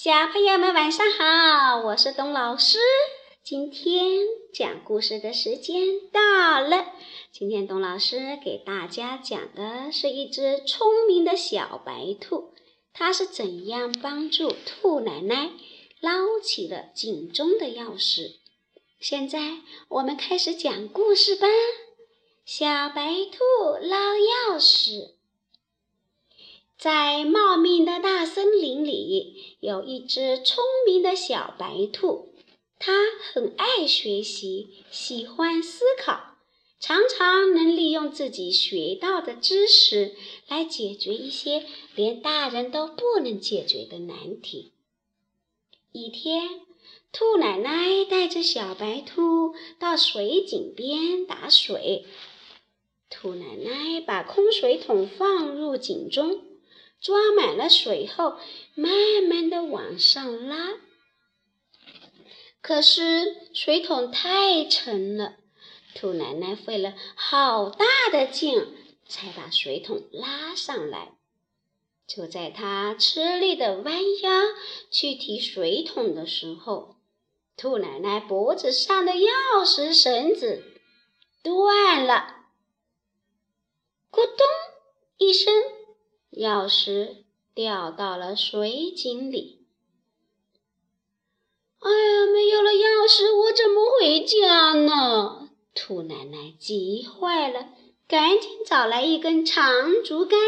[0.00, 2.78] 小朋友们晚上好，我是董老师。
[3.42, 6.86] 今天讲故事的时间到了。
[7.32, 12.54] 今天董老师给大家讲的是一只聪明的小白兔，
[12.94, 15.50] 它是怎样帮助兔奶奶
[16.00, 18.36] 捞起了井中的钥匙。
[19.00, 19.56] 现在
[19.88, 21.48] 我们开始讲故事吧。
[22.44, 25.17] 小白兔捞钥匙。
[26.78, 32.28] 在茂密的大森林里，有一只聪明的小白兔。
[32.78, 32.92] 它
[33.32, 36.36] 很爱学习，喜欢思考，
[36.78, 40.14] 常常能利用自己学到的知识
[40.46, 44.70] 来解决一些连大人都不能解决的难题。
[45.90, 46.60] 一天，
[47.10, 52.04] 兔奶奶带着小白兔到水井边打水。
[53.10, 56.44] 兔奶奶把空水桶放入井中。
[57.00, 58.38] 装满了水后，
[58.74, 58.92] 慢
[59.28, 60.74] 慢的往上拉。
[62.60, 65.36] 可是水桶太沉了，
[65.94, 68.74] 兔奶奶费了好大的劲，
[69.06, 71.12] 才把水桶拉上来。
[72.06, 74.30] 就在她吃力的弯腰
[74.90, 76.96] 去提水桶的时候，
[77.56, 80.64] 兔奶奶脖子上的钥匙绳子
[81.42, 82.46] 断了，
[84.10, 84.46] 咕咚
[85.16, 85.77] 一声。
[86.38, 89.66] 钥匙掉到了水井里。
[91.80, 95.50] 哎呀，没有了钥匙，我怎么回家呢？
[95.74, 97.70] 兔奶奶急坏了，
[98.06, 100.38] 赶紧找来一根长竹竿，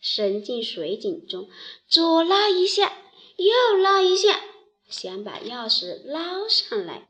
[0.00, 1.48] 伸进水井中，
[1.88, 2.92] 左拉一下，
[3.36, 4.38] 右拉一下，
[4.86, 7.08] 想把钥匙捞上来。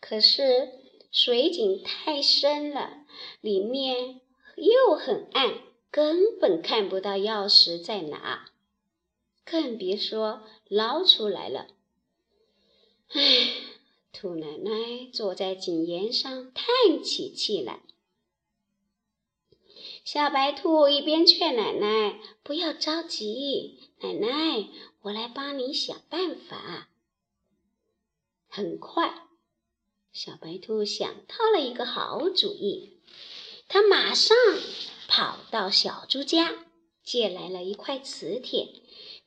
[0.00, 0.68] 可是
[1.10, 3.04] 水井太深了，
[3.40, 4.20] 里面
[4.54, 5.67] 又很暗。
[5.90, 8.50] 根本看不到钥匙在哪，
[9.44, 11.68] 更别说捞出来了。
[13.08, 13.20] 唉，
[14.12, 17.80] 兔奶奶坐在井沿上叹起气来。
[20.04, 24.68] 小白兔一边劝奶奶不要着急，奶奶，
[25.02, 26.88] 我来帮你想办法。
[28.48, 29.26] 很快，
[30.12, 32.98] 小白兔想到了一个好主意，
[33.68, 34.36] 它马上。
[35.18, 36.64] 跑到小猪家，
[37.02, 38.68] 借来了一块磁铁，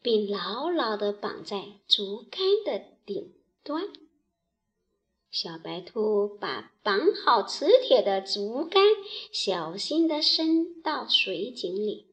[0.01, 3.89] 并牢牢地绑在竹竿的顶端。
[5.31, 8.81] 小白兔把绑好磁铁的竹竿
[9.33, 12.07] 小心地伸到水井里，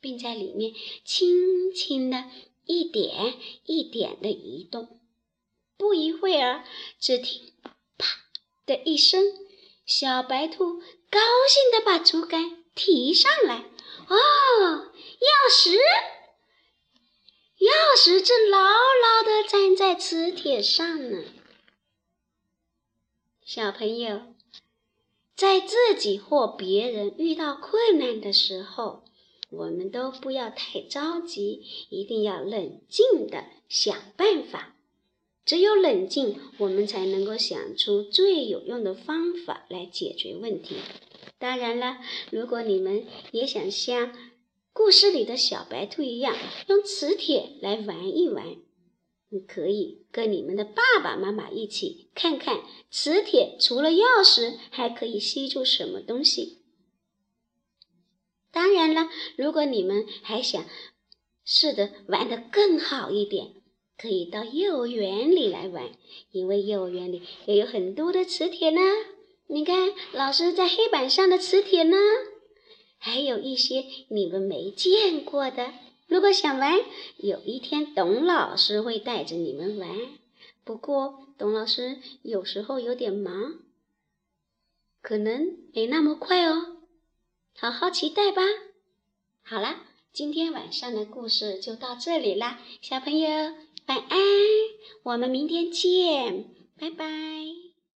[0.00, 2.24] 并在里面轻轻地
[2.64, 3.34] 一点
[3.66, 4.98] 一点地移动。
[5.76, 6.64] 不一会儿，
[6.98, 7.52] 只听
[7.96, 8.08] “啪”
[8.66, 9.22] 的一声，
[9.86, 12.61] 小白兔高兴地把竹竿。
[12.74, 13.64] 提上来
[14.08, 14.16] 哦，
[15.20, 15.76] 钥匙，
[17.58, 21.24] 钥匙正牢牢地粘在磁铁上呢。
[23.44, 24.22] 小朋友，
[25.36, 29.04] 在自己或别人遇到困难的时候，
[29.50, 34.74] 我们都不要太着急，一定要冷静地想办法。
[35.44, 40.76] 只有冷静，我们才能够想出最有用的方法来解决问题。
[41.42, 41.98] 当然了，
[42.30, 44.16] 如果你们也想像
[44.72, 46.36] 故事里的小白兔一样，
[46.68, 48.58] 用磁铁来玩一玩，
[49.28, 56.58] 你可以跟你们的爸爸妈妈一起看看磁铁除了钥匙还可以吸住什么东西。
[58.52, 60.64] 当然了，如果你们还想
[61.44, 63.54] 试着玩得更好一点，
[63.98, 65.90] 可以到幼儿园里来玩，
[66.30, 68.80] 因为幼儿园里也有很多的磁铁呢。
[69.52, 71.98] 你看，老师在黑板上的磁铁呢，
[72.96, 75.74] 还有一些你们没见过的。
[76.06, 76.80] 如果想玩，
[77.18, 79.90] 有一天董老师会带着你们玩。
[80.64, 83.56] 不过，董老师有时候有点忙，
[85.02, 86.78] 可能没那么快哦。
[87.54, 88.40] 好好期待吧。
[89.42, 89.82] 好了，
[90.14, 93.28] 今天晚上的故事就到这里啦，小朋友
[93.86, 94.18] 晚安，
[95.02, 96.46] 我们明天见，
[96.78, 97.51] 拜拜。